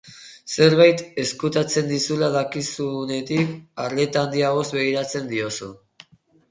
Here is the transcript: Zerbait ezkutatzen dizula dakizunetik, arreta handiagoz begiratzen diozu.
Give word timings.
Zerbait 0.53 1.03
ezkutatzen 1.23 1.91
dizula 1.91 2.31
dakizunetik, 2.37 3.55
arreta 3.87 4.27
handiagoz 4.27 4.69
begiratzen 4.81 5.35
diozu. 5.37 5.73